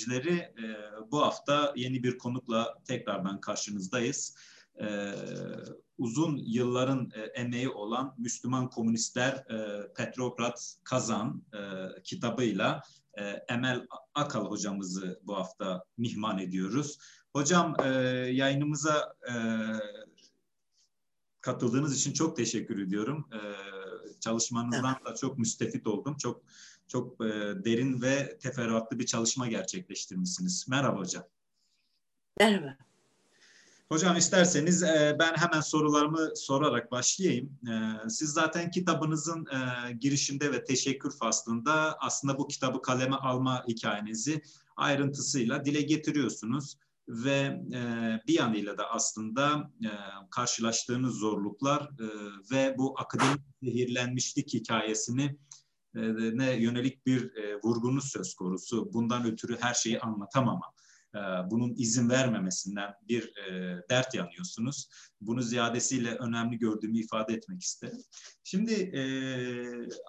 [0.00, 4.36] Kebigeç izleyicileri e, bu hafta yeni bir konukla tekrardan karşınızdayız.
[4.80, 5.14] E,
[5.98, 11.58] uzun yılların e, emeği olan Müslüman Komünistler e, Petrograd Kazan e,
[12.02, 12.82] kitabıyla
[13.18, 16.98] e, Emel Akal hocamızı bu hafta mihman ediyoruz.
[17.32, 17.88] Hocam e,
[18.32, 19.34] yayınımıza e,
[21.40, 23.28] katıldığınız için çok teşekkür ediyorum.
[23.32, 23.40] E,
[24.20, 26.16] çalışmanızdan da çok müstefit oldum.
[26.16, 26.42] Çok
[26.90, 27.28] çok e,
[27.64, 30.66] derin ve teferruatlı bir çalışma gerçekleştirmişsiniz.
[30.68, 31.24] Merhaba hocam.
[32.40, 32.76] Merhaba.
[33.88, 37.58] Hocam isterseniz e, ben hemen sorularımı sorarak başlayayım.
[37.68, 44.42] E, siz zaten kitabınızın e, girişinde ve teşekkür faslında aslında bu kitabı kaleme alma hikayenizi
[44.76, 46.76] ayrıntısıyla dile getiriyorsunuz
[47.08, 47.80] ve e,
[48.28, 49.90] bir yanıyla da aslında e,
[50.30, 52.06] karşılaştığınız zorluklar e,
[52.50, 55.36] ve bu akademik zehirlenmişlik hikayesini
[55.94, 58.92] ne yönelik bir e, vurgunuz söz konusu.
[58.92, 60.66] Bundan ötürü her şeyi anlatamama,
[61.14, 61.18] e,
[61.50, 64.88] bunun izin vermemesinden bir e, dert yanıyorsunuz.
[65.20, 68.02] Bunu ziyadesiyle önemli gördüğümü ifade etmek isterim.
[68.44, 69.02] Şimdi e,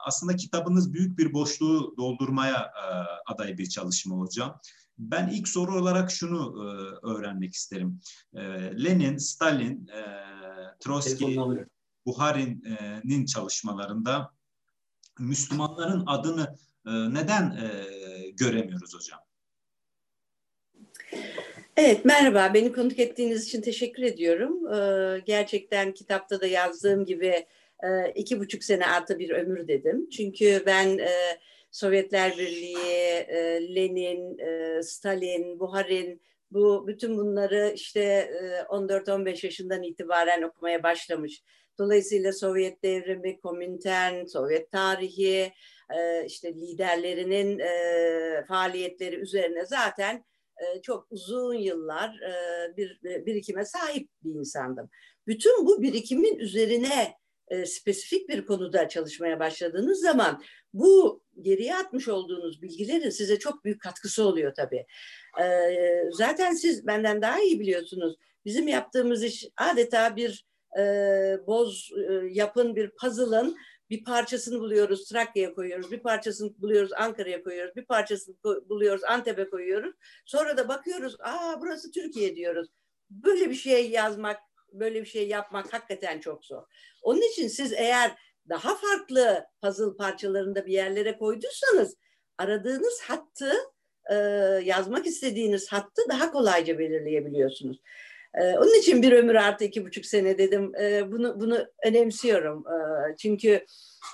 [0.06, 2.86] aslında kitabınız büyük bir boşluğu doldurmaya e,
[3.34, 4.60] aday bir çalışma hocam.
[4.98, 6.68] Ben ilk soru olarak şunu e,
[7.08, 8.02] öğrenmek isterim.
[8.34, 8.42] E,
[8.84, 10.04] Lenin, Stalin, e,
[10.80, 11.40] Trotsky,
[12.06, 14.32] Buhari'nin çalışmalarında
[15.22, 16.56] Müslümanların adını
[16.86, 19.20] e, neden e, göremiyoruz hocam?
[21.78, 22.54] Evet, merhaba.
[22.54, 24.74] Beni konuk ettiğiniz için teşekkür ediyorum.
[24.74, 27.46] Ee, gerçekten kitapta da yazdığım gibi
[27.84, 30.10] e, iki buçuk sene artı bir ömür dedim.
[30.10, 31.10] Çünkü ben e,
[31.72, 32.78] Sovyetler Birliği,
[33.28, 36.22] e, Lenin, e, Stalin, Buharin,
[36.52, 41.44] bu bütün bunları işte e, 14-15 yaşından itibaren okumaya başlamış.
[41.82, 45.54] Dolayısıyla Sovyet devrimi, Komintern, Sovyet tarihi,
[45.98, 50.26] e, işte liderlerinin e, faaliyetleri üzerine zaten
[50.58, 52.34] e, çok uzun yıllar e,
[52.78, 54.90] bir birikime sahip bir insandım.
[55.28, 57.14] Bütün bu birikimin üzerine
[57.48, 60.44] e, spesifik bir konuda çalışmaya başladığınız zaman
[60.74, 64.86] bu geriye atmış olduğunuz bilgilerin size çok büyük katkısı oluyor tabii.
[66.12, 68.16] zaten siz benden daha iyi biliyorsunuz.
[68.46, 70.51] Bizim yaptığımız iş adeta bir
[71.48, 71.92] boz
[72.30, 73.58] yapın bir puzzle'ın
[73.92, 79.96] bir parçasını buluyoruz Trakya'ya koyuyoruz, bir parçasını buluyoruz Ankara'ya koyuyoruz, bir parçasını buluyoruz Antep'e koyuyoruz.
[80.26, 82.70] Sonra da bakıyoruz, aa burası Türkiye diyoruz.
[83.10, 84.38] Böyle bir şey yazmak,
[84.74, 86.64] böyle bir şey yapmak hakikaten çok zor.
[87.02, 88.12] Onun için siz eğer
[88.50, 91.98] daha farklı puzzle parçalarında bir yerlere koyduysanız
[92.38, 93.54] aradığınız hattı,
[94.12, 94.16] e,
[94.64, 97.78] yazmak istediğiniz hattı daha kolayca belirleyebiliyorsunuz.
[98.34, 100.76] E, onun için bir ömür artı iki buçuk sene dedim.
[100.76, 102.64] E, bunu bunu önemsiyorum.
[102.68, 103.66] E, çünkü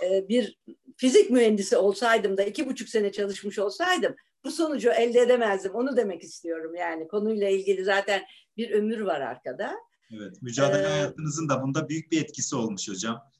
[0.03, 0.59] e, bir
[0.97, 4.15] fizik mühendisi olsaydım da iki buçuk sene çalışmış olsaydım
[4.47, 5.75] bu sonucu elde edemezdim.
[5.75, 8.21] Onu demek istiyorum yani konuyla ilgili zaten
[8.57, 9.75] bir ömür var arkada.
[10.11, 13.31] Evet, mücadele ee, hayatınızın da bunda büyük bir etkisi olmuş hocam.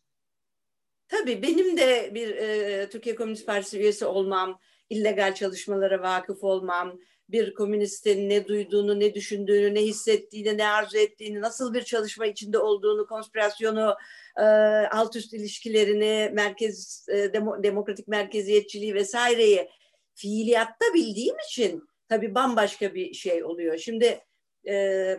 [1.08, 4.60] Tabii benim de bir e, Türkiye Komünist Partisi üyesi olmam,
[4.90, 7.00] illegal çalışmalara vakıf olmam,
[7.30, 12.60] bir komünistin ne duyduğunu, ne düşündüğünü, ne hissettiğini, ne arzu ettiğini, nasıl bir çalışma içinde
[12.60, 13.96] olduğunu, konspirasyonu,
[14.38, 14.44] e,
[14.92, 19.70] alt üst ilişkilerini, merkez e, demo, demokratik merkeziyetçiliği vesaireyi
[20.16, 23.78] fiiliyatta bildiğim için tabii bambaşka bir şey oluyor.
[23.78, 24.20] Şimdi
[24.68, 25.18] e,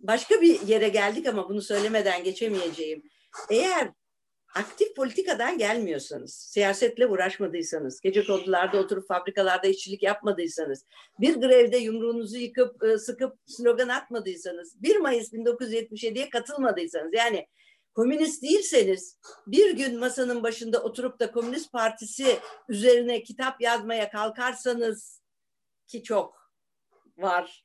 [0.00, 3.02] başka bir yere geldik ama bunu söylemeden geçemeyeceğim.
[3.50, 3.90] Eğer
[4.54, 10.86] aktif politikadan gelmiyorsanız, siyasetle uğraşmadıysanız, gece konularda oturup fabrikalarda işçilik yapmadıysanız,
[11.20, 17.46] bir grevde yumruğunuzu yıkıp e, sıkıp slogan atmadıysanız, 1 Mayıs 1977'ye katılmadıysanız, yani
[17.94, 25.22] komünist değilseniz bir gün masanın başında oturup da Komünist Partisi üzerine kitap yazmaya kalkarsanız
[25.86, 26.52] ki çok
[27.16, 27.64] var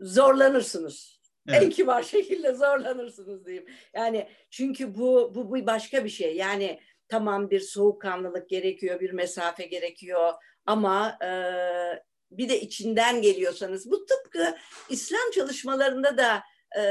[0.00, 1.21] zorlanırsınız.
[1.48, 1.62] Evet.
[1.62, 3.66] En kibar şekilde zorlanırsınız diyeyim.
[3.94, 6.36] Yani çünkü bu, bu, bu başka bir şey.
[6.36, 10.32] Yani tamam bir soğukkanlılık gerekiyor, bir mesafe gerekiyor
[10.66, 11.30] ama e,
[12.30, 14.56] bir de içinden geliyorsanız bu tıpkı
[14.88, 16.42] İslam çalışmalarında da
[16.80, 16.82] e,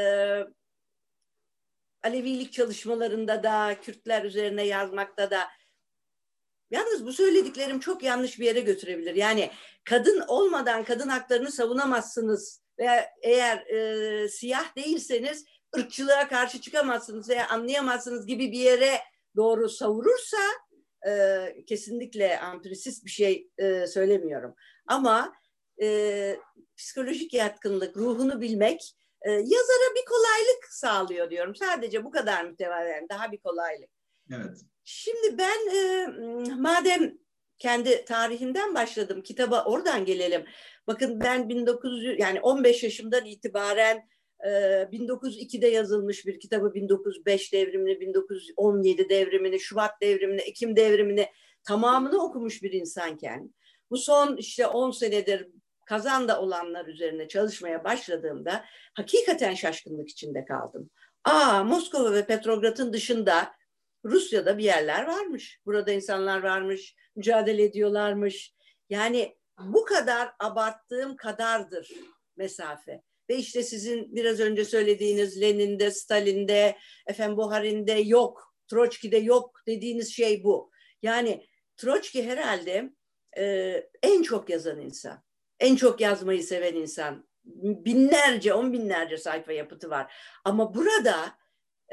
[2.04, 5.48] Alevilik çalışmalarında da Kürtler üzerine yazmakta da
[6.72, 9.16] Yalnız bu söylediklerim çok yanlış bir yere götürebilir.
[9.16, 9.52] Yani
[9.84, 15.46] kadın olmadan kadın haklarını savunamazsınız veya eğer e, siyah değilseniz
[15.78, 19.00] ırkçılığa karşı çıkamazsınız veya anlayamazsınız gibi bir yere
[19.36, 20.38] doğru savurursa
[21.08, 24.56] e, kesinlikle ampirisist bir şey e, söylemiyorum.
[24.88, 25.34] Ama
[25.82, 26.38] e,
[26.78, 31.56] psikolojik yatkınlık, ruhunu bilmek e, yazara bir kolaylık sağlıyor diyorum.
[31.56, 33.90] Sadece bu kadar mütevazen, daha bir kolaylık.
[34.32, 34.58] Evet.
[34.84, 36.08] Şimdi ben e,
[36.56, 37.18] madem
[37.62, 39.22] kendi tarihimden başladım.
[39.22, 40.46] Kitaba oradan gelelim.
[40.88, 44.10] Bakın ben 1900 yani 15 yaşımdan itibaren
[44.44, 51.28] 1902'de yazılmış bir kitabı 1905 devrimini, 1917 devrimini, Şubat devrimini, Ekim devrimini
[51.64, 53.54] tamamını okumuş bir insanken
[53.90, 55.48] bu son işte 10 senedir
[55.86, 60.90] kazanda olanlar üzerine çalışmaya başladığımda hakikaten şaşkınlık içinde kaldım.
[61.24, 63.52] Aa Moskova ve Petrograd'ın dışında
[64.06, 65.60] Rusya'da bir yerler varmış.
[65.66, 68.54] Burada insanlar varmış, mücadele ediyorlarmış.
[68.90, 71.92] Yani bu kadar abarttığım kadardır
[72.38, 73.02] mesafe.
[73.30, 76.78] Ve işte sizin biraz önce söylediğiniz Lenin'de, Stalin'de,
[77.08, 80.72] efendim Buharin'de yok, Troçki'de yok dediğiniz şey bu.
[81.02, 81.48] Yani
[81.78, 82.90] Troçki herhalde
[83.38, 85.24] e, en çok yazan insan.
[85.60, 87.30] En çok yazmayı seven insan.
[87.46, 90.14] Binlerce, on binlerce sayfa yapıtı var.
[90.46, 91.38] Ama burada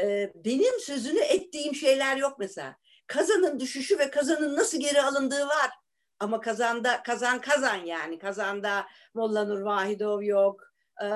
[0.01, 2.77] e, benim sözünü ettiğim şeyler yok mesela.
[3.09, 5.71] Kazanın düşüşü ve kazanın nasıl geri alındığı var.
[6.21, 8.19] Ama kazanda kazan kazan yani.
[8.19, 10.65] Kazanda Molla Nur Vahidov yok.
[11.03, 11.07] Ee,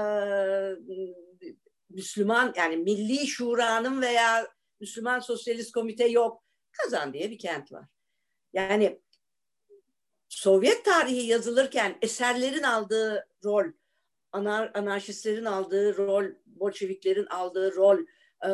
[1.90, 4.48] Müslüman yani Milli Şura'nın veya
[4.80, 6.42] Müslüman Sosyalist Komite yok.
[6.72, 7.84] Kazan diye bir kent var.
[8.52, 9.02] Yani
[10.28, 13.64] Sovyet tarihi yazılırken eserlerin aldığı rol,
[14.32, 17.98] anar, anarşistlerin aldığı rol, Bolşeviklerin aldığı rol,
[18.44, 18.50] e,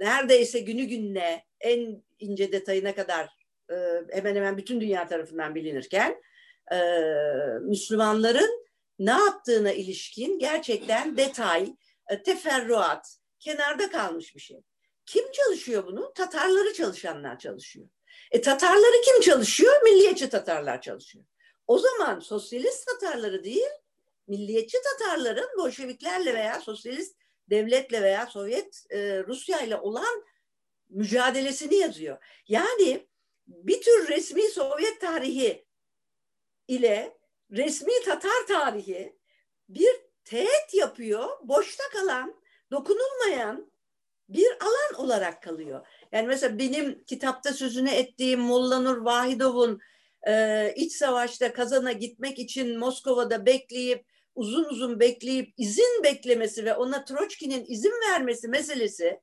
[0.00, 3.28] neredeyse günü gününe en ince detayına kadar
[3.70, 3.74] e,
[4.10, 6.22] hemen hemen bütün dünya tarafından bilinirken
[6.72, 6.78] e,
[7.60, 8.66] Müslümanların
[8.98, 11.74] ne yaptığına ilişkin gerçekten detay,
[12.10, 14.62] e, teferruat, kenarda kalmış bir şey.
[15.06, 16.12] Kim çalışıyor bunu?
[16.14, 17.88] Tatarları çalışanlar çalışıyor.
[18.30, 19.82] E Tatarları kim çalışıyor?
[19.82, 21.24] Milliyetçi Tatarlar çalışıyor.
[21.66, 23.70] O zaman sosyalist Tatarları değil,
[24.26, 27.16] milliyetçi Tatarların Bolşeviklerle veya sosyalist
[27.50, 30.24] devletle veya Sovyet e, Rusya ile olan
[30.88, 32.18] mücadelesini yazıyor.
[32.48, 33.06] Yani
[33.46, 35.66] bir tür resmi Sovyet tarihi
[36.68, 37.16] ile
[37.50, 39.16] resmi Tatar tarihi
[39.68, 39.90] bir
[40.24, 42.34] teğet yapıyor, boşta kalan,
[42.70, 43.72] dokunulmayan
[44.28, 45.86] bir alan olarak kalıyor.
[46.12, 49.80] Yani mesela benim kitapta sözünü ettiğim Molla Nur Vahidov'un
[50.28, 57.04] e, iç savaşta Kazan'a gitmek için Moskova'da bekleyip uzun uzun bekleyip izin beklemesi ve ona
[57.04, 59.20] Troçki'nin izin vermesi meselesi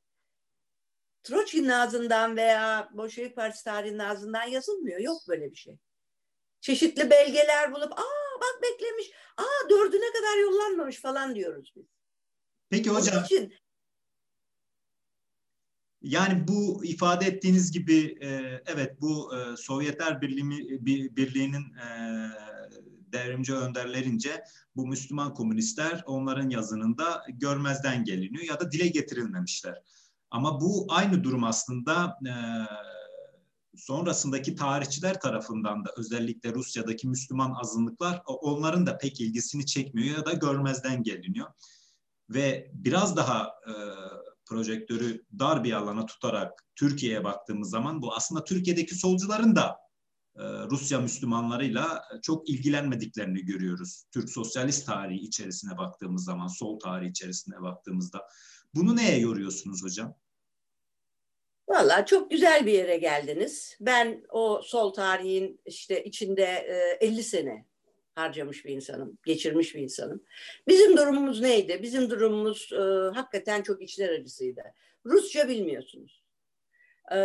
[1.23, 4.99] Troçki'nin ağzından veya Bolşevik Partisi tarihinin ağzından yazılmıyor.
[4.99, 5.77] Yok böyle bir şey.
[6.61, 11.85] Çeşitli belgeler bulup aa bak beklemiş, aa dördüne kadar yollanmamış falan diyoruz biz.
[12.69, 13.17] Peki hocam.
[13.17, 13.53] Onun için
[16.01, 20.85] yani bu ifade ettiğiniz gibi e, evet bu e, Sovyetler Birliği
[21.15, 21.87] Birliği'nin e,
[23.11, 24.43] devrimci önderlerince
[24.75, 29.81] bu Müslüman komünistler onların yazınında görmezden geliniyor ya da dile getirilmemişler.
[30.33, 32.33] Ama bu aynı durum aslında e,
[33.77, 40.33] sonrasındaki tarihçiler tarafından da özellikle Rusya'daki Müslüman azınlıklar onların da pek ilgisini çekmiyor ya da
[40.33, 41.47] görmezden geliniyor.
[42.29, 43.73] Ve biraz daha e,
[44.45, 49.77] projektörü dar bir alana tutarak Türkiye'ye baktığımız zaman bu aslında Türkiye'deki solcuların da
[50.35, 54.03] e, Rusya Müslümanlarıyla çok ilgilenmediklerini görüyoruz.
[54.11, 58.21] Türk sosyalist tarihi içerisine baktığımız zaman, sol tarihi içerisine baktığımızda.
[58.75, 60.15] Bunu neye yoruyorsunuz hocam?
[61.73, 63.77] Valla çok güzel bir yere geldiniz.
[63.81, 66.43] Ben o sol tarihin işte içinde
[67.01, 67.65] e, 50 sene
[68.15, 70.23] harcamış bir insanım, geçirmiş bir insanım.
[70.67, 71.79] Bizim durumumuz neydi?
[71.83, 72.77] Bizim durumumuz e,
[73.15, 74.61] hakikaten çok içler acısıydı.
[75.05, 76.23] Rusça bilmiyorsunuz.
[77.15, 77.17] E,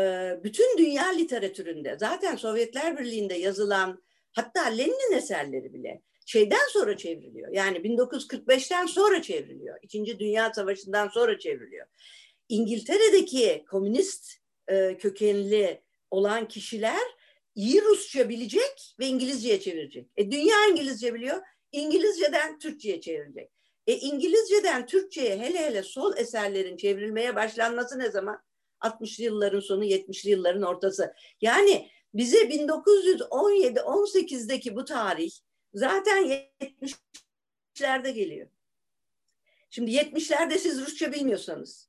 [0.45, 4.02] bütün dünya literatüründe zaten Sovyetler Birliği'nde yazılan
[4.33, 7.52] hatta Lenin'in eserleri bile şeyden sonra çevriliyor.
[7.52, 9.78] Yani 1945'ten sonra çevriliyor.
[9.83, 11.87] İkinci Dünya Savaşı'ndan sonra çevriliyor.
[12.49, 14.33] İngiltere'deki komünist
[14.69, 17.02] e, kökenli olan kişiler
[17.55, 20.11] iyi Rusça bilecek ve İngilizceye çevirecek.
[20.17, 23.50] E, dünya İngilizce biliyor, İngilizceden Türkçe'ye çevirecek.
[23.87, 28.43] E, İngilizceden Türkçe'ye hele hele sol eserlerin çevrilmeye başlanması ne zaman?
[28.81, 31.14] 60'lı yılların sonu, 70'li yılların ortası.
[31.40, 35.33] Yani bize 1917-18'deki bu tarih
[35.75, 36.49] zaten
[37.76, 38.49] 70'lerde geliyor.
[39.71, 41.88] Şimdi 70'lerde siz Rusça bilmiyorsanız,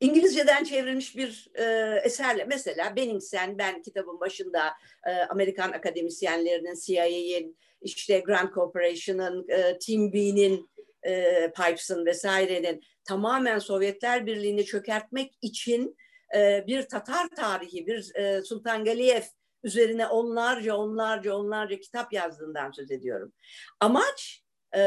[0.00, 1.64] İngilizceden çevrilmiş bir e,
[2.04, 4.72] eserle mesela Benningsen ben kitabın başında
[5.06, 10.70] e, Amerikan akademisyenlerinin CIA'nin işte Grand Corporation'ın e, Team B'nin
[11.02, 15.96] e, Pipes'ın vesairenin tamamen Sovyetler Birliği'ni çökertmek için
[16.36, 19.22] e, bir Tatar tarihi bir e, Sultan Galiyev
[19.64, 23.32] üzerine onlarca onlarca onlarca kitap yazdığından söz ediyorum.
[23.80, 24.44] Amaç
[24.76, 24.80] e,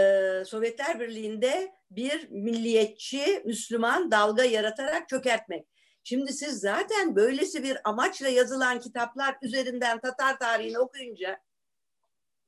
[0.46, 5.68] Sovyetler Birliği'nde bir milliyetçi Müslüman dalga yaratarak çökertmek.
[6.04, 11.40] Şimdi siz zaten böylesi bir amaçla yazılan kitaplar üzerinden Tatar tarihini okuyunca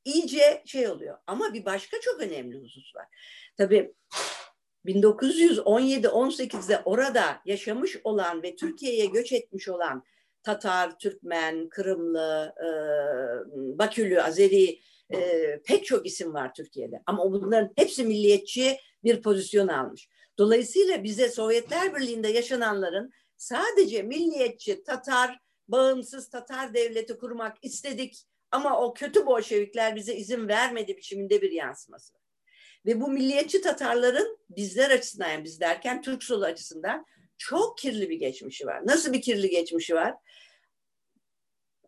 [0.05, 1.17] iyice şey oluyor.
[1.27, 3.05] Ama bir başka çok önemli husus var.
[3.57, 3.93] Tabii
[4.85, 10.03] 1917-18'de orada yaşamış olan ve Türkiye'ye göç etmiş olan
[10.43, 12.67] Tatar, Türkmen, Kırımlı, e,
[13.77, 14.79] Bakülü, Azeri
[15.13, 17.01] e, pek çok isim var Türkiye'de.
[17.05, 20.09] Ama bunların hepsi milliyetçi bir pozisyon almış.
[20.37, 28.93] Dolayısıyla bize Sovyetler Birliği'nde yaşananların sadece milliyetçi Tatar, bağımsız Tatar devleti kurmak istedik ama o
[28.93, 32.13] kötü Bolşevikler bize izin vermedi biçiminde bir yansıması.
[32.85, 37.05] Ve bu milliyetçi Tatarların bizler açısından yani biz derken Türk solu açısından
[37.37, 38.87] çok kirli bir geçmişi var.
[38.87, 40.15] Nasıl bir kirli geçmişi var?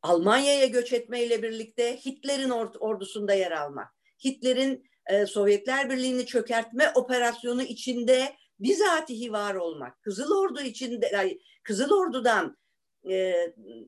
[0.01, 3.89] Almanya'ya göç etmeyle birlikte Hitler'in ordusunda yer alma.
[4.25, 10.01] Hitler'in e, Sovyetler Birliği'ni çökertme operasyonu içinde bizatihi var olmak.
[10.01, 12.57] Kızıl Ordu içinde Kızıl Ordu'dan
[13.09, 13.33] e,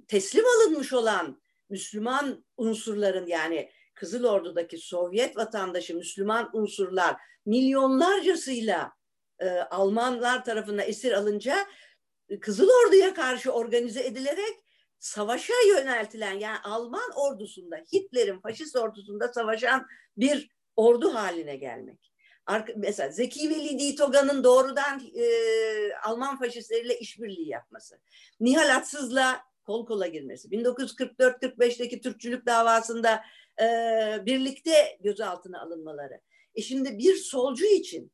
[0.07, 8.91] teslim alınmış olan Müslüman unsurların yani Kızıl Ordu'daki Sovyet vatandaşı Müslüman unsurlar milyonlarcasıyla
[9.39, 11.67] e, Almanlar tarafından esir alınca
[12.41, 14.53] Kızıl Ordu'ya karşı organize edilerek
[14.99, 19.85] savaşa yöneltilen yani Alman ordusunda Hitler'in faşist ordusunda savaşan
[20.17, 20.49] bir
[20.79, 22.12] ordu haline gelmek.
[22.45, 25.25] Arka, mesela Zeki Veli Ditoga'nın doğrudan e,
[26.03, 28.00] Alman faşistleriyle işbirliği yapması.
[28.39, 30.48] Nihal Atsız'la kol kola girmesi.
[30.48, 33.21] 1944-45'teki Türkçülük davasında
[33.62, 33.65] e,
[34.25, 36.21] birlikte gözaltına alınmaları.
[36.55, 38.12] E şimdi bir solcu için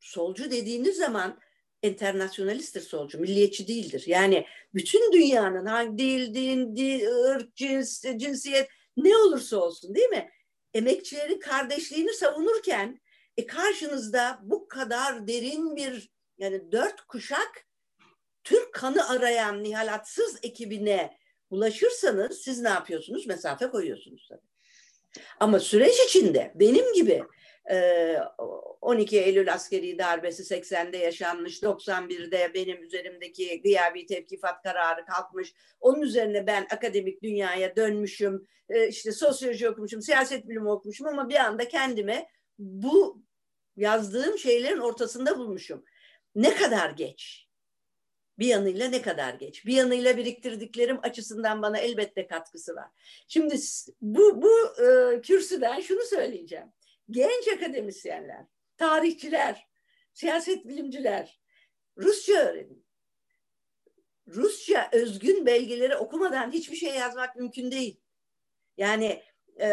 [0.00, 1.38] solcu dediğiniz zaman
[1.82, 4.04] internasyonalisttir solcu, milliyetçi değildir.
[4.06, 10.30] Yani bütün dünyanın hangi dil, din, dil, ırk, cins, cinsiyet ne olursa olsun değil mi?
[10.74, 13.00] Emekçilerin kardeşliğini savunurken
[13.36, 17.66] e karşınızda bu kadar derin bir yani dört kuşak
[18.44, 21.18] Türk kanı arayan nihalatsız ekibine
[21.50, 23.26] ulaşırsanız siz ne yapıyorsunuz?
[23.26, 24.50] Mesafe koyuyorsunuz tabii.
[25.40, 27.22] Ama süreç içinde benim gibi
[28.80, 35.54] 12 Eylül askeri darbesi 80'de yaşanmış, 91'de benim üzerimdeki gıyabi tevkifat kararı kalkmış.
[35.80, 38.46] Onun üzerine ben akademik dünyaya dönmüşüm,
[38.88, 43.22] işte sosyoloji okumuşum, siyaset bilimi okumuşum ama bir anda kendime bu
[43.76, 45.84] yazdığım şeylerin ortasında bulmuşum.
[46.34, 47.46] Ne kadar geç?
[48.38, 49.66] Bir yanıyla ne kadar geç?
[49.66, 52.88] Bir yanıyla biriktirdiklerim açısından bana elbette katkısı var.
[53.28, 53.54] Şimdi
[54.00, 56.72] bu, bu e, kürsüden şunu söyleyeceğim
[57.10, 59.68] genç akademisyenler, tarihçiler,
[60.12, 61.40] siyaset bilimciler
[61.98, 62.86] Rusça öğrenin.
[64.26, 68.00] Rusça özgün belgeleri okumadan hiçbir şey yazmak mümkün değil.
[68.76, 69.22] Yani
[69.60, 69.68] e,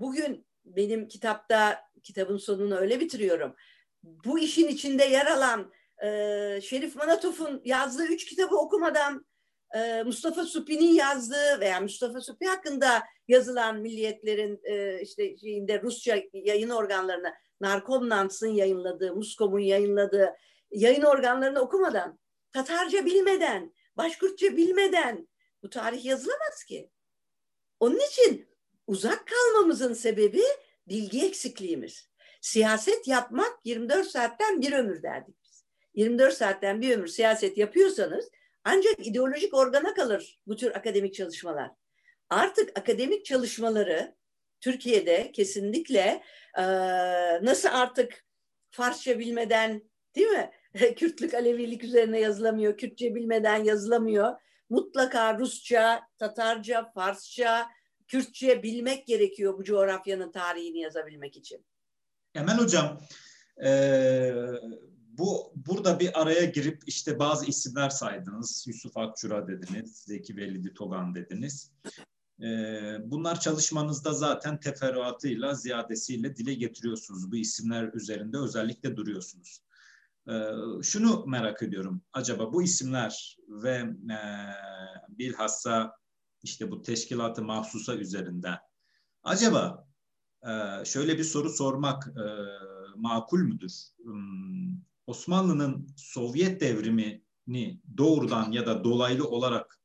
[0.00, 3.56] bugün benim kitapta, kitabın sonunu öyle bitiriyorum.
[4.02, 5.72] Bu işin içinde yer alan
[6.02, 6.08] e,
[6.62, 9.26] Şerif Manatov'un yazdığı üç kitabı okumadan
[9.74, 16.70] e, Mustafa Supi'nin yazdığı veya Mustafa Supi hakkında yazılan milliyetlerin e, işte şeyinde Rusça yayın
[16.70, 20.36] organlarına Narkomnans'ın yayınladığı, Muskom'un yayınladığı
[20.70, 22.18] yayın organlarını okumadan,
[22.52, 25.28] Tatarca bilmeden, Başkurtça bilmeden
[25.62, 26.90] bu tarih yazılamaz ki.
[27.80, 28.48] Onun için
[28.86, 30.42] uzak kalmamızın sebebi
[30.88, 32.08] bilgi eksikliğimiz.
[32.40, 35.64] Siyaset yapmak 24 saatten bir ömür derdik biz.
[35.94, 38.30] 24 saatten bir ömür siyaset yapıyorsanız
[38.64, 41.70] ancak ideolojik organa kalır bu tür akademik çalışmalar.
[42.30, 44.14] Artık akademik çalışmaları
[44.60, 46.22] Türkiye'de kesinlikle
[46.58, 46.64] e,
[47.44, 48.24] nasıl artık
[48.70, 49.82] Farsça bilmeden
[50.14, 50.50] değil mi?
[50.96, 54.32] Kürtlük, Alevilik üzerine yazılamıyor, Kürtçe bilmeden yazılamıyor.
[54.70, 57.70] Mutlaka Rusça, Tatarca, Farsça,
[58.08, 61.66] Kürtçe bilmek gerekiyor bu coğrafyanın tarihini yazabilmek için.
[62.34, 63.00] Emel Hocam,
[63.64, 63.70] e,
[65.18, 68.64] bu burada bir araya girip işte bazı isimler saydınız.
[68.66, 71.72] Yusuf Akçura dediniz, Zeki Velidi Togan dediniz.
[72.42, 77.32] Ee, bunlar çalışmanızda zaten teferruatıyla, ziyadesiyle dile getiriyorsunuz.
[77.32, 79.62] Bu isimler üzerinde özellikle duruyorsunuz.
[80.28, 80.50] Ee,
[80.82, 82.02] şunu merak ediyorum.
[82.12, 83.74] Acaba bu isimler ve
[84.12, 84.18] e,
[85.08, 85.96] bilhassa
[86.42, 88.58] işte bu teşkilatı mahsusa üzerinden
[89.22, 89.88] acaba
[90.42, 92.24] e, şöyle bir soru sormak e,
[92.96, 93.72] makul müdür?
[95.06, 99.80] Osmanlı'nın Sovyet devrimini doğrudan ya da dolaylı olarak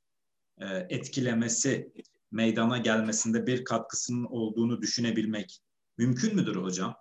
[0.62, 1.94] e, etkilemesi,
[2.32, 5.60] meydana gelmesinde bir katkısının olduğunu düşünebilmek
[5.98, 6.96] mümkün müdür hocam?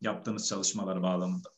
[0.00, 1.48] Yaptığımız çalışmalar bağlamında.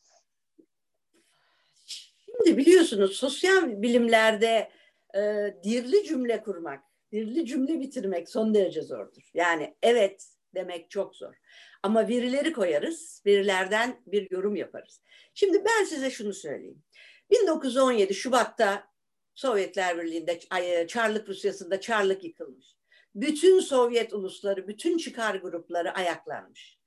[1.86, 4.70] Şimdi biliyorsunuz sosyal bilimlerde
[5.14, 5.20] e,
[5.64, 9.30] dirli cümle kurmak, dirli cümle bitirmek son derece zordur.
[9.34, 11.34] Yani evet demek çok zor.
[11.82, 15.00] Ama verileri koyarız, verilerden bir yorum yaparız.
[15.34, 16.82] Şimdi ben size şunu söyleyeyim.
[17.30, 18.84] 1917 Şubat'ta
[19.34, 20.38] Sovyetler Birliği'nde,
[20.86, 22.66] Çarlık Rusyası'nda Çarlık yıkılmış.
[23.14, 26.80] Bütün Sovyet ulusları, bütün çıkar grupları ayaklanmış.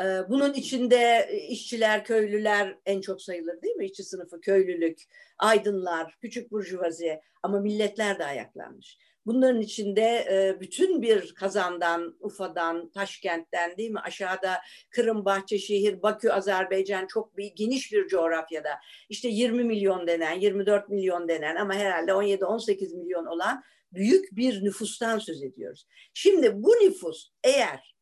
[0.00, 3.86] Ee, bunun içinde işçiler, köylüler en çok sayılır değil mi?
[3.86, 5.02] İşçi sınıfı, köylülük,
[5.38, 8.98] aydınlar, küçük burjuvazi ama milletler de ayaklanmış.
[9.26, 14.00] Bunların içinde e, bütün bir Kazan'dan, Ufa'dan, Taşkent'ten değil mi?
[14.00, 18.70] Aşağıda Kırım, Bahçeşehir, Bakü, Azerbaycan çok bir geniş bir coğrafyada.
[19.08, 25.18] İşte 20 milyon denen, 24 milyon denen ama herhalde 17-18 milyon olan büyük bir nüfustan
[25.18, 25.86] söz ediyoruz.
[26.14, 27.96] Şimdi bu nüfus eğer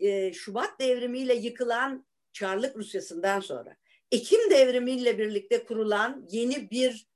[0.00, 3.76] e, Şubat devrimiyle yıkılan Çarlık Rusyası'ndan sonra
[4.12, 7.08] Ekim devrimiyle birlikte kurulan yeni bir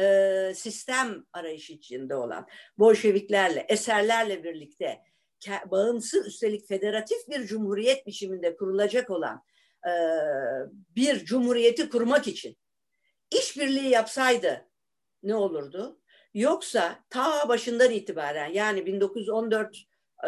[0.00, 2.46] e, sistem arayışı içinde olan
[2.78, 4.98] Bolşeviklerle, eserlerle birlikte
[5.66, 9.42] bağımsız üstelik federatif bir cumhuriyet biçiminde kurulacak olan
[9.86, 9.92] e,
[10.96, 12.56] bir cumhuriyeti kurmak için
[13.30, 14.68] işbirliği yapsaydı
[15.22, 16.00] ne olurdu?
[16.34, 19.76] Yoksa ta başından itibaren yani 1914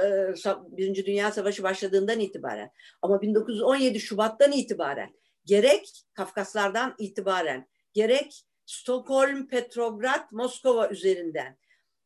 [0.03, 2.71] e, Birinci Dünya Savaşı başladığından itibaren
[3.03, 5.15] ama 1917 Şubat'tan itibaren
[5.45, 11.59] gerek Kafkaslardan itibaren gerek Stockholm, Petrograd, Moskova üzerinden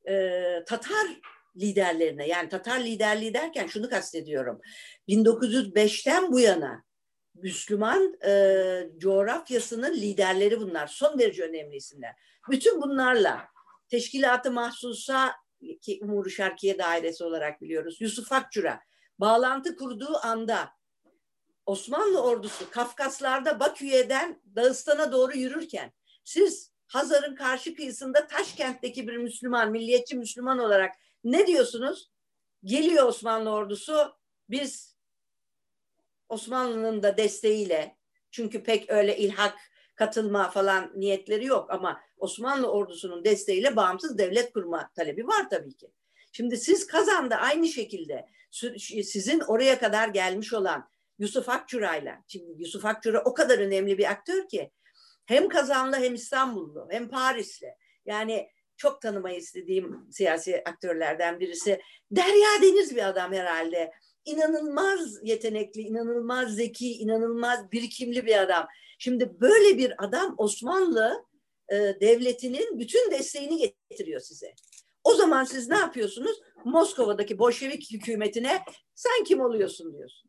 [0.09, 1.21] e, Tatar
[1.57, 4.61] liderlerine yani Tatar liderliği derken şunu kastediyorum.
[5.09, 6.85] 1905'ten bu yana
[7.35, 8.33] Müslüman e,
[8.99, 10.87] coğrafyasının liderleri bunlar.
[10.87, 12.15] Son derece önemli isimler.
[12.51, 13.49] Bütün bunlarla
[13.89, 15.35] teşkilatı mahsusa
[15.83, 18.01] ki Umur Şarkiye Dairesi olarak biliyoruz.
[18.01, 18.81] Yusuf Akçura
[19.19, 20.69] bağlantı kurduğu anda
[21.67, 25.93] Osmanlı ordusu Kafkaslarda Bakü'den Dağıstan'a doğru yürürken
[26.27, 32.11] siz Hazar'ın karşı kıyısında Taşkent'teki bir Müslüman, milliyetçi Müslüman olarak ne diyorsunuz?
[32.65, 34.17] Geliyor Osmanlı ordusu,
[34.51, 34.97] biz
[36.29, 37.97] Osmanlı'nın da desteğiyle,
[38.31, 39.59] çünkü pek öyle ilhak,
[39.95, 45.91] katılma falan niyetleri yok ama Osmanlı ordusunun desteğiyle bağımsız devlet kurma talebi var tabii ki.
[46.33, 48.29] Şimdi siz Kazan'da aynı şekilde
[49.03, 54.49] sizin oraya kadar gelmiş olan Yusuf Akçura'yla, şimdi Yusuf Akçura o kadar önemli bir aktör
[54.49, 54.71] ki
[55.27, 57.69] hem Kazanlı hem İstanbullu hem Parisli.
[58.07, 61.81] Yani çok tanımayı istediğim siyasi aktörlerden birisi.
[62.11, 63.93] Derya Deniz bir adam herhalde.
[64.25, 68.67] İnanılmaz yetenekli, inanılmaz zeki, inanılmaz birikimli bir adam.
[68.99, 71.25] Şimdi böyle bir adam Osmanlı
[71.69, 74.55] e, devletinin bütün desteğini getiriyor size.
[75.05, 76.41] O zaman siz ne yapıyorsunuz?
[76.65, 78.61] Moskova'daki Bolşevik hükümetine
[78.95, 80.26] sen kim oluyorsun diyorsun.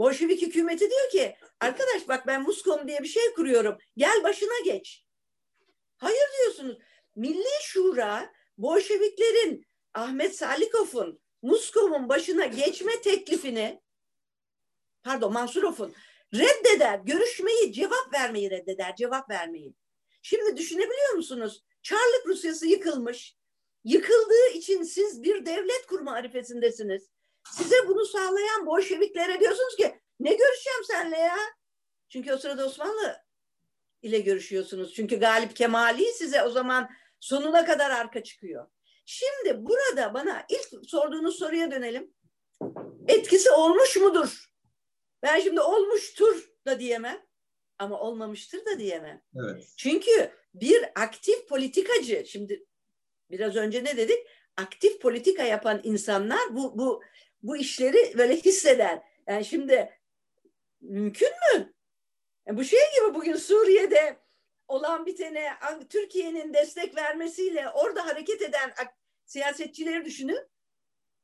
[0.00, 3.78] Bolşevik hükümeti diyor ki arkadaş bak ben Muskom diye bir şey kuruyorum.
[3.96, 5.04] Gel başına geç.
[5.96, 6.78] Hayır diyorsunuz.
[7.16, 13.80] Milli Şura Bolşeviklerin Ahmet Salikov'un Muskom'un başına geçme teklifini
[15.02, 15.94] pardon Mansurov'un
[16.34, 16.98] reddeder.
[16.98, 18.96] Görüşmeyi, cevap vermeyi reddeder.
[18.96, 19.74] Cevap vermeyi.
[20.22, 21.64] Şimdi düşünebiliyor musunuz?
[21.82, 23.36] Çarlık Rusyası yıkılmış.
[23.84, 27.10] Yıkıldığı için siz bir devlet kurma arifesindesiniz.
[27.52, 31.36] Size bunu sağlayan Bolşeviklere diyorsunuz ki ne görüşeceğim seninle ya?
[32.08, 33.16] Çünkü o sırada Osmanlı
[34.02, 34.94] ile görüşüyorsunuz.
[34.94, 38.66] Çünkü Galip Kemali size o zaman sonuna kadar arka çıkıyor.
[39.06, 42.14] Şimdi burada bana ilk sorduğunuz soruya dönelim.
[43.08, 44.50] Etkisi olmuş mudur?
[45.22, 47.26] Ben şimdi olmuştur da diyemem
[47.78, 49.22] ama olmamıştır da diyemem.
[49.36, 49.64] Evet.
[49.76, 52.66] Çünkü bir aktif politikacı şimdi
[53.30, 54.26] biraz önce ne dedik?
[54.56, 57.02] Aktif politika yapan insanlar bu bu
[57.42, 59.02] bu işleri böyle hisseder.
[59.26, 59.90] Yani şimdi
[60.80, 61.74] mümkün mü?
[62.46, 64.16] Yani bu şey gibi bugün Suriye'de
[64.68, 65.52] olan bitene
[65.90, 68.72] Türkiye'nin destek vermesiyle orada hareket eden
[69.24, 70.38] siyasetçileri düşünün.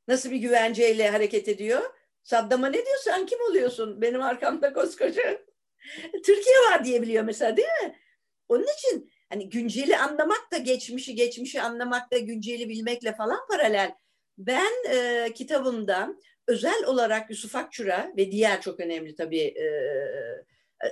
[0.07, 1.81] Nasıl bir güvenceyle hareket ediyor?
[2.23, 4.01] Saddam'a ne diyor sen kim oluyorsun?
[4.01, 5.41] Benim arkamda koskoca
[6.25, 7.99] Türkiye var diyebiliyor mesela değil mi?
[8.47, 13.95] Onun için hani günceli anlamak da geçmişi geçmişi anlamak da günceli bilmekle falan paralel.
[14.37, 16.15] Ben e, kitabımda
[16.47, 19.67] özel olarak Yusuf Akçura ve diğer çok önemli tabii e,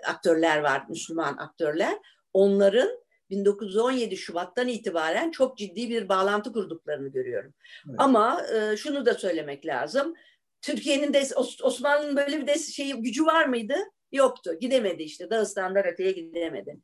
[0.08, 1.98] aktörler var, Müslüman aktörler.
[2.34, 7.54] Onların 1917 Şubat'tan itibaren çok ciddi bir bağlantı kurduklarını görüyorum.
[7.90, 7.96] Evet.
[7.98, 10.14] Ama e, şunu da söylemek lazım.
[10.62, 11.24] Türkiye'nin de
[11.64, 13.76] Osmanlı'nın böyle bir de şey gücü var mıydı?
[14.12, 14.54] Yoktu.
[14.62, 15.30] Gidemedi işte.
[15.30, 16.78] Dağıstan'dan öteye gidemedi.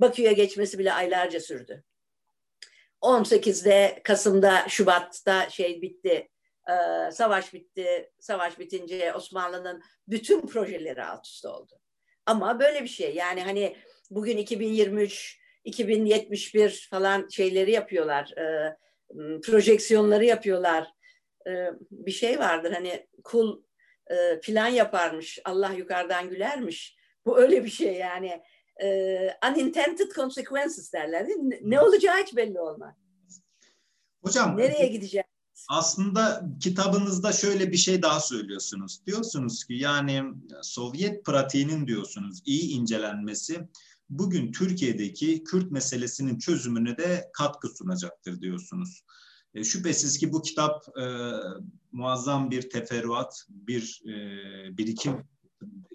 [0.00, 1.84] Bakü'ye geçmesi bile aylarca sürdü.
[3.02, 6.28] 18'de Kasım'da Şubat'ta şey bitti.
[6.68, 8.10] E, savaş bitti.
[8.20, 11.80] Savaş bitince Osmanlı'nın bütün projeleri alt üst oldu.
[12.26, 13.76] Ama böyle bir şey yani hani
[14.10, 18.32] bugün 2023 2071 falan şeyleri yapıyorlar.
[18.38, 18.76] E,
[19.40, 20.88] projeksiyonları yapıyorlar.
[21.46, 23.62] E, bir şey vardır hani kul
[24.42, 25.38] plan yaparmış.
[25.44, 26.96] Allah yukarıdan gülermiş.
[27.26, 28.42] Bu öyle bir şey yani.
[28.82, 29.18] E,
[29.50, 31.26] unintended consequences derler.
[31.26, 31.60] Mi?
[31.62, 32.94] Ne olacağı hiç belli olmaz.
[34.22, 35.26] Hocam nereye gideceğiz?
[35.68, 39.06] Aslında kitabınızda şöyle bir şey daha söylüyorsunuz.
[39.06, 40.22] Diyorsunuz ki yani
[40.62, 43.68] Sovyet pratiğinin diyorsunuz iyi incelenmesi
[44.10, 49.04] bugün Türkiye'deki Kürt meselesinin çözümüne de katkı sunacaktır diyorsunuz.
[49.54, 51.04] E, şüphesiz ki bu kitap e,
[51.92, 54.12] muazzam bir teferruat, bir e,
[54.78, 55.24] birikim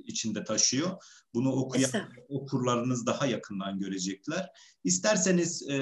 [0.06, 1.04] içinde taşıyor.
[1.34, 1.91] Bunu okuyan
[2.30, 4.49] okurlarınız daha yakından görecekler.
[4.84, 5.76] İsterseniz e,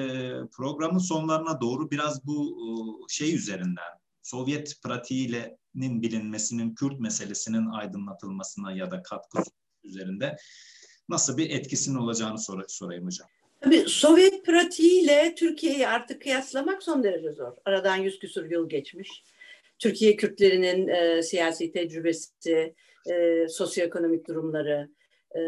[0.52, 2.70] programın sonlarına doğru biraz bu e,
[3.13, 9.39] şey üzerinden Sovyet pratiğinin bilinmesinin Kürt meselesinin aydınlatılmasına ya da katkı
[9.84, 10.38] üzerinde
[11.10, 13.28] nasıl bir etkisinin olacağını sor sorayım hocam.
[13.62, 17.52] Tabii Sovyet pratiğiyle Türkiye'yi artık kıyaslamak son derece zor.
[17.65, 19.24] Aradan yüz küsur yıl geçmiş.
[19.80, 22.76] Türkiye Kürtlerinin e, siyasi tecrübesi,
[23.10, 24.90] e, sosyoekonomik durumları
[25.36, 25.42] e,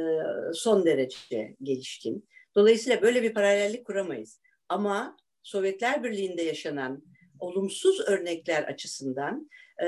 [0.54, 2.30] son derece gelişkin.
[2.56, 4.40] Dolayısıyla böyle bir paralellik kuramayız.
[4.70, 7.04] Ama Sovyetler Birliği'nde yaşanan
[7.40, 9.50] olumsuz örnekler açısından
[9.84, 9.88] e,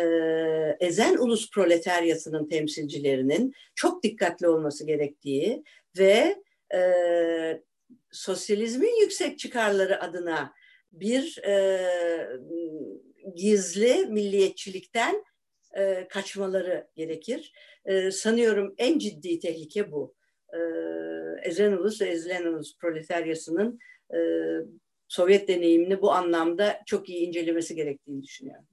[0.79, 5.63] ezen ulus proletaryasının temsilcilerinin çok dikkatli olması gerektiği
[5.97, 6.35] ve
[6.75, 6.81] e,
[8.11, 10.53] sosyalizmin yüksek çıkarları adına
[10.91, 11.79] bir e,
[13.35, 15.23] gizli milliyetçilikten
[15.77, 17.53] e, kaçmaları gerekir.
[17.85, 20.15] E, sanıyorum en ciddi tehlike bu.
[20.53, 20.59] E,
[21.43, 23.79] ezen ulus ve ezilen proletaryasının
[24.13, 24.17] e,
[25.07, 28.65] Sovyet deneyimini bu anlamda çok iyi incelemesi gerektiğini düşünüyorum.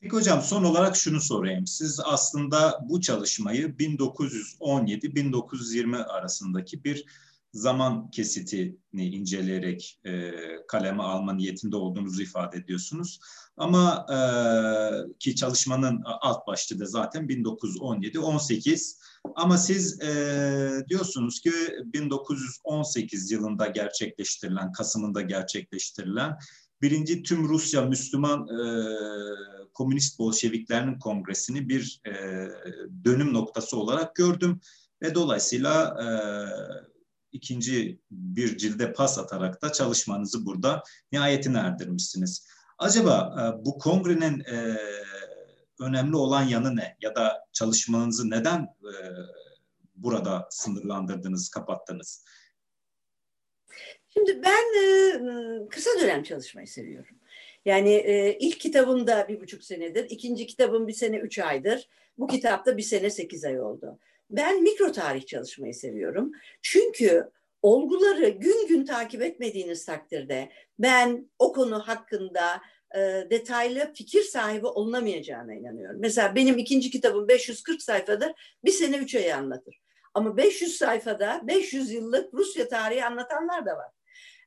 [0.00, 1.66] Peki hocam son olarak şunu sorayım.
[1.66, 7.04] Siz aslında bu çalışmayı 1917-1920 arasındaki bir
[7.52, 10.32] zaman kesitini inceleyerek e,
[10.68, 13.20] kaleme alma niyetinde olduğunuzu ifade ediyorsunuz.
[13.56, 14.18] Ama e,
[15.18, 18.96] ki çalışmanın alt başlığı da zaten 1917-18
[19.34, 21.52] ama siz e, diyorsunuz ki
[21.84, 26.36] 1918 yılında gerçekleştirilen, Kasım'ında gerçekleştirilen
[26.82, 28.60] birinci tüm Rusya Müslüman e,
[29.74, 32.12] Komünist Bolşeviklerinin kongresini bir e,
[33.04, 34.60] dönüm noktası olarak gördüm
[35.02, 36.08] ve dolayısıyla e,
[37.32, 42.46] ikinci bir cilde pas atarak da çalışmanızı burada nihayetine erdirmişsiniz.
[42.78, 44.76] Acaba e, bu kongrenin e,
[45.80, 46.96] önemli olan yanı ne?
[47.00, 48.94] Ya da çalışmanızı neden e,
[49.94, 52.24] burada sınırlandırdınız, kapattınız?
[54.08, 54.64] Şimdi ben
[55.68, 57.16] kısa dönem çalışmayı seviyorum.
[57.64, 57.94] Yani
[58.40, 61.88] ilk kitabım da bir buçuk senedir, ikinci kitabım bir sene üç aydır.
[62.18, 63.98] Bu kitapta bir sene sekiz ay oldu.
[64.30, 66.32] Ben mikro tarih çalışmayı seviyorum.
[66.62, 67.30] Çünkü
[67.62, 72.60] olguları gün gün takip etmediğiniz takdirde ben o konu hakkında
[72.94, 76.00] e, detaylı fikir sahibi olunamayacağına inanıyorum.
[76.00, 78.32] Mesela benim ikinci kitabım 540 sayfadır,
[78.64, 79.80] bir sene üç ayı anlatır.
[80.14, 83.90] Ama 500 sayfada 500 yıllık Rusya tarihi anlatanlar da var.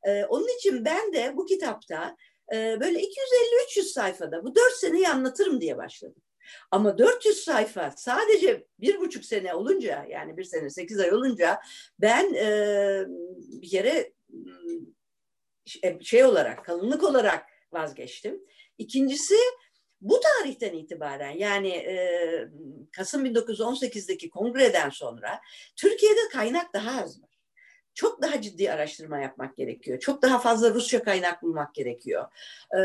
[0.04, 2.17] E, onun için ben de bu kitapta
[2.54, 6.22] e, böyle 250-300 sayfada bu dört seneyi anlatırım diye başladım.
[6.71, 11.60] Ama 400 sayfa sadece bir buçuk sene olunca yani bir sene sekiz ay olunca
[11.99, 13.06] ben e,
[13.62, 14.13] bir kere
[16.01, 18.43] şey olarak kalınlık olarak vazgeçtim.
[18.77, 19.36] İkincisi
[20.01, 21.95] bu tarihten itibaren yani e,
[22.91, 25.41] Kasım 1918'deki kongreden sonra
[25.75, 27.33] Türkiye'de kaynak daha az var
[27.93, 29.99] çok daha ciddi araştırma yapmak gerekiyor.
[29.99, 32.25] Çok daha fazla Rusça kaynak bulmak gerekiyor.
[32.71, 32.77] Ee,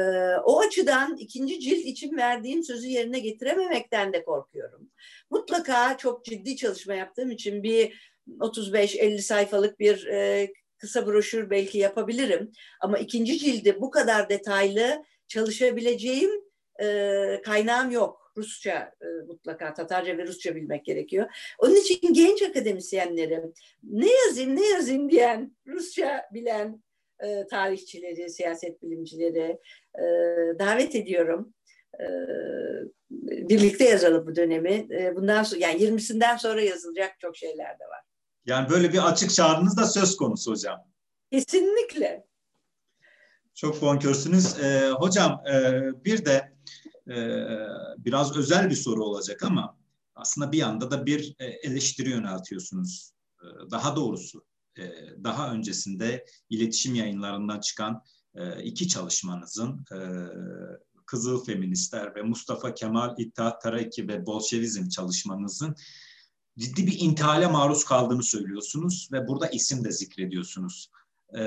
[0.44, 4.90] o açıdan ikinci cilt için verdiğim sözü yerine getirememekten de korkuyorum.
[5.30, 12.52] Mutlaka çok ciddi çalışma yaptığım için bir 35-50 sayfalık bir e, kısa broşür belki yapabilirim.
[12.80, 16.30] Ama ikinci cildi bu kadar detaylı çalışabileceğim
[16.82, 18.27] e, kaynağım yok.
[18.38, 21.55] Rusça e, mutlaka Tatarca ve Rusça bilmek gerekiyor.
[21.59, 26.83] Onun için genç akademisyenlerim ne yazayım ne yazayım diyen Rusça bilen
[27.20, 29.59] e, tarihçileri, siyaset bilimcileri
[29.94, 30.05] e,
[30.59, 31.55] davet ediyorum.
[32.01, 32.07] E,
[33.20, 34.87] birlikte yazalım bu dönemi.
[34.90, 38.03] E, bundan sonra yani 20'sinden sonra yazılacak çok şeyler de var.
[38.46, 40.88] Yani böyle bir açık çağrınız da söz konusu hocam.
[41.33, 42.29] Kesinlikle.
[43.55, 44.59] Çok bonkörsünüz.
[44.59, 46.47] Ee, hocam e, bir de e,
[47.98, 49.78] biraz özel bir soru olacak ama
[50.18, 53.12] aslında bir anda da bir e, eleştiri yöneltiyorsunuz.
[53.42, 54.44] E, daha doğrusu
[54.78, 54.82] e,
[55.24, 58.02] daha öncesinde iletişim yayınlarından çıkan
[58.34, 59.84] e, iki çalışmanızın
[61.06, 65.74] Kızıl Feministler ve Mustafa Kemal İttihat Taraki ve Bolşevizm çalışmanızın
[66.58, 70.90] ciddi bir intihale maruz kaldığını söylüyorsunuz ve burada isim de zikrediyorsunuz.
[71.38, 71.44] Ee,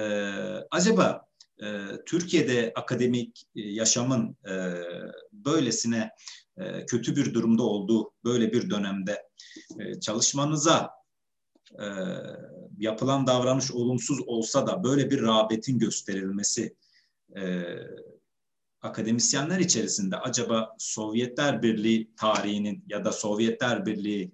[0.72, 1.31] acaba
[1.62, 1.68] e,
[2.06, 4.54] Türkiye'de akademik e, yaşamın e,
[5.32, 6.12] böylesine
[6.58, 9.24] e, kötü bir durumda olduğu böyle bir dönemde
[9.80, 10.90] e, çalışmanıza
[11.80, 11.86] e,
[12.78, 16.76] yapılan davranış olumsuz olsa da böyle bir rağbetin gösterilmesi
[17.36, 17.64] e,
[18.82, 24.32] akademisyenler içerisinde acaba Sovyetler Birliği tarihinin ya da Sovyetler Birliği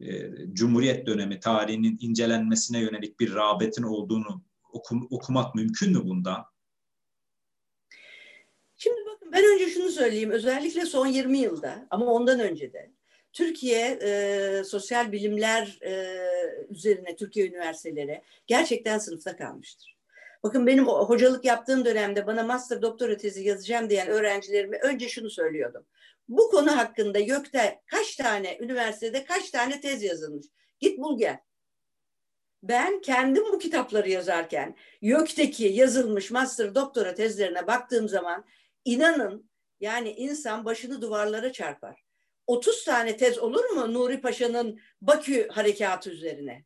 [0.00, 4.42] e, Cumhuriyet dönemi tarihinin incelenmesine yönelik bir rağbetin olduğunu
[4.74, 6.46] okum, okumak mümkün mü bunda?
[8.76, 10.30] Şimdi bakın ben önce şunu söyleyeyim.
[10.30, 12.90] Özellikle son 20 yılda ama ondan önce de
[13.32, 16.16] Türkiye e, sosyal bilimler e,
[16.70, 19.94] üzerine Türkiye üniversiteleri gerçekten sınıfta kalmıştır.
[20.42, 25.86] Bakın benim hocalık yaptığım dönemde bana master doktora tezi yazacağım diyen öğrencilerime önce şunu söylüyordum.
[26.28, 30.46] Bu konu hakkında YÖK'te kaç tane üniversitede kaç tane tez yazılmış?
[30.80, 31.38] Git bul gel.
[32.68, 38.44] Ben kendim bu kitapları yazarken YÖK'teki yazılmış master doktora tezlerine baktığım zaman
[38.84, 39.50] inanın
[39.80, 42.04] yani insan başını duvarlara çarpar.
[42.46, 46.64] 30 tane tez olur mu Nuri Paşa'nın Bakü harekatı üzerine?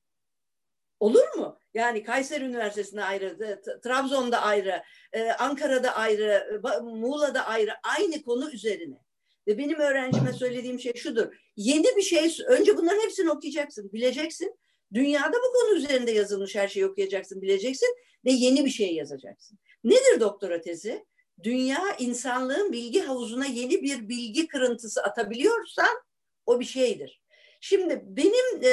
[1.01, 1.59] Olur mu?
[1.75, 4.83] Yani Kayseri Üniversitesi'nde ayrı, Trabzon'da ayrı,
[5.13, 9.05] e, Ankara'da ayrı, Muğla'da ayrı aynı konu üzerine.
[9.47, 11.35] Ve benim öğrencime söylediğim şey şudur.
[11.57, 14.59] Yeni bir şey, önce bunların hepsini okuyacaksın, bileceksin.
[14.95, 19.59] Dünyada bu konu üzerinde yazılmış her şeyi okuyacaksın, bileceksin ve yeni bir şey yazacaksın.
[19.85, 21.05] Nedir doktora tezi?
[21.43, 26.03] Dünya insanlığın bilgi havuzuna yeni bir bilgi kırıntısı atabiliyorsan
[26.47, 27.23] o bir şeydir.
[27.61, 28.71] Şimdi benim e,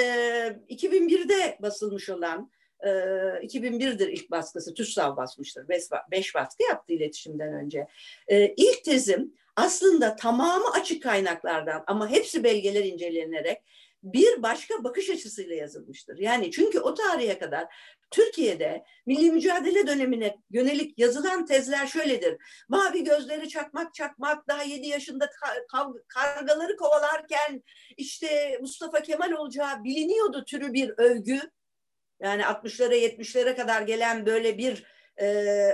[0.70, 5.68] 2001'de basılmış olan e, 2001'dir ilk baskısı TÜSSAV basmıştır.
[5.70, 7.88] Beş, beş baskı yaptı iletişimden önce.
[8.28, 13.58] E, ilk tezim aslında tamamı açık kaynaklardan ama hepsi belgeler incelenerek
[14.06, 16.18] bir başka bakış açısıyla yazılmıştır.
[16.18, 17.68] Yani çünkü o tarihe kadar
[18.12, 22.38] Türkiye'de milli mücadele dönemine yönelik yazılan tezler şöyledir.
[22.70, 25.30] Mavi gözleri çakmak çakmak daha 7 yaşında
[26.08, 27.64] kargaları kovalarken
[27.98, 31.42] işte Mustafa Kemal olacağı biliniyordu türü bir övgü.
[32.20, 34.84] Yani 60'lara 70'lere kadar gelen böyle bir
[35.18, 35.26] e,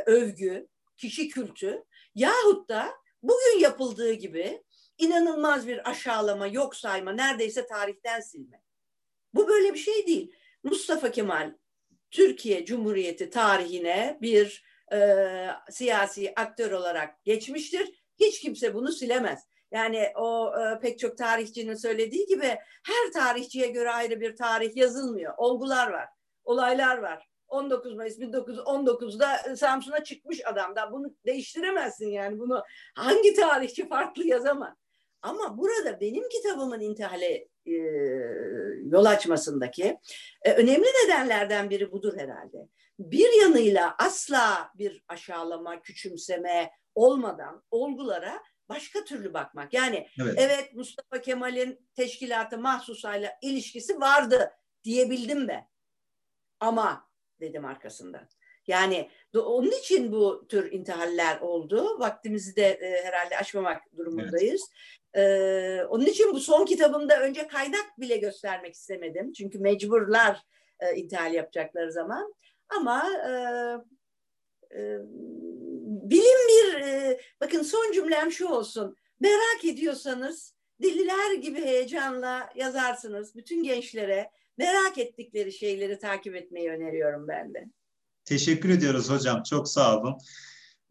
[0.05, 0.67] övgü,
[0.97, 1.83] kişi kültü.
[2.15, 2.91] Yahut da
[3.23, 4.63] bugün yapıldığı gibi
[5.01, 8.61] inanılmaz bir aşağılama, yok sayma, neredeyse tarihten silme.
[9.33, 10.35] Bu böyle bir şey değil.
[10.63, 11.53] Mustafa Kemal
[12.11, 14.97] Türkiye Cumhuriyeti tarihine bir e,
[15.69, 18.03] siyasi aktör olarak geçmiştir.
[18.19, 19.47] Hiç kimse bunu silemez.
[19.71, 25.33] Yani o e, pek çok tarihçinin söylediği gibi her tarihçiye göre ayrı bir tarih yazılmıyor.
[25.37, 26.09] Olgular var,
[26.43, 27.31] olaylar var.
[27.47, 32.63] 19 Mayıs 1919'da Samsun'a çıkmış adam da bunu değiştiremezsin yani bunu
[32.95, 34.80] hangi tarihçi farklı yazamaz.
[35.21, 37.73] Ama burada benim kitabımın intihale e,
[38.85, 39.97] yol açmasındaki
[40.41, 42.57] e, önemli nedenlerden biri budur herhalde.
[42.99, 49.73] Bir yanıyla asla bir aşağılama, küçümseme olmadan olgulara başka türlü bakmak.
[49.73, 54.51] Yani evet, evet Mustafa Kemal'in teşkilatı mahsusayla ilişkisi vardı
[54.83, 55.67] diyebildim ben.
[56.59, 58.29] Ama dedim arkasından.
[58.67, 61.99] Yani onun için bu tür intihaller oldu.
[61.99, 64.69] Vaktimizi de e, herhalde aşmamak durumundayız.
[65.13, 65.81] Evet.
[65.81, 69.33] E, onun için bu son kitabımda önce kaynak bile göstermek istemedim.
[69.33, 70.41] Çünkü mecburlar
[70.79, 72.33] e, intihal yapacakları zaman.
[72.69, 73.31] Ama e,
[74.77, 74.99] e,
[76.11, 78.95] bilim bir, e, bakın son cümlem şu olsun.
[79.19, 83.35] Merak ediyorsanız deliler gibi heyecanla yazarsınız.
[83.35, 87.65] Bütün gençlere merak ettikleri şeyleri takip etmeyi öneriyorum ben de.
[88.25, 89.43] Teşekkür ediyoruz hocam.
[89.43, 90.17] Çok sağ olun.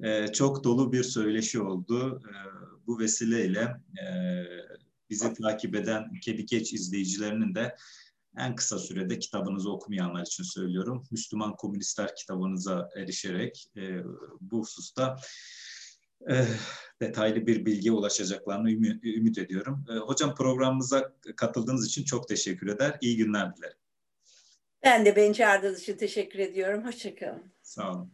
[0.05, 2.23] Ee, çok dolu bir söyleşi oldu.
[2.29, 2.33] Ee,
[2.91, 3.61] bu vesileyle
[4.03, 4.07] e,
[5.11, 7.77] bizi takip eden Kebikeç izleyicilerinin de
[8.39, 11.05] en kısa sürede kitabınızı okumayanlar için söylüyorum.
[11.11, 14.05] Müslüman Komünistler kitabınıza erişerek e,
[14.41, 15.17] bu hususta
[16.31, 16.45] e,
[17.01, 19.85] detaylı bir bilgiye ulaşacaklarını ümit, ümit ediyorum.
[19.91, 22.99] E, hocam programımıza katıldığınız için çok teşekkür eder.
[23.01, 23.77] İyi günler dilerim.
[24.83, 26.85] Ben de beni çağırdığınız için teşekkür ediyorum.
[26.85, 27.53] Hoşçakalın.
[27.63, 28.13] Sağ olun.